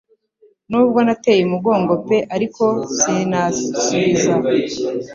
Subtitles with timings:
[0.69, 2.63] Nubwo nateye umugongo pe ariko
[2.99, 4.33] sinansubiza